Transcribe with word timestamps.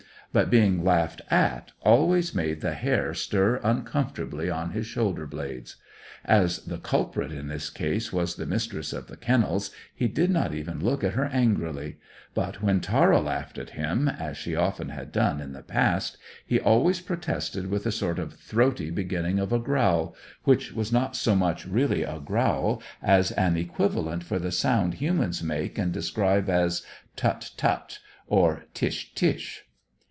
But 0.33 0.49
being 0.49 0.81
laughed 0.81 1.21
at 1.29 1.73
always 1.81 2.33
made 2.33 2.61
the 2.61 2.73
hair 2.73 3.13
stir 3.13 3.57
uncomfortably 3.65 4.49
on 4.49 4.71
his 4.71 4.85
shoulder 4.87 5.27
blades. 5.27 5.75
As 6.23 6.59
the 6.59 6.77
culprit 6.77 7.33
in 7.33 7.49
this 7.49 7.69
case 7.69 8.13
was 8.13 8.35
the 8.35 8.45
Mistress 8.45 8.93
of 8.93 9.07
the 9.07 9.17
Kennels, 9.17 9.71
he 9.93 10.07
did 10.07 10.31
not 10.31 10.53
even 10.53 10.79
look 10.79 11.03
at 11.03 11.15
her 11.15 11.25
angrily; 11.25 11.97
but 12.33 12.61
when 12.63 12.79
Tara 12.79 13.19
laughed 13.19 13.57
at 13.57 13.71
him, 13.71 14.07
as 14.07 14.37
she 14.37 14.55
often 14.55 14.87
had 14.87 15.11
done 15.11 15.41
in 15.41 15.51
the 15.51 15.63
past, 15.63 16.17
he 16.47 16.61
always 16.61 17.01
protested 17.01 17.67
with 17.69 17.85
a 17.85 17.91
sort 17.91 18.17
of 18.17 18.31
throaty 18.35 18.89
beginning 18.89 19.37
of 19.37 19.51
a 19.51 19.59
growl, 19.59 20.15
which 20.45 20.71
was 20.71 20.93
not 20.93 21.13
so 21.17 21.35
much 21.35 21.65
really 21.65 22.03
a 22.03 22.21
growl 22.21 22.81
as 23.03 23.31
an 23.33 23.57
equivalent 23.57 24.23
for 24.23 24.39
the 24.39 24.53
sound 24.53 24.93
humans 24.93 25.43
make 25.43 25.77
and 25.77 25.91
describe 25.91 26.49
as 26.49 26.83
"Tut, 27.17 27.51
tut!" 27.57 27.99
or 28.27 28.63
"Tsh, 28.73 29.11
tsh!" 29.13 29.59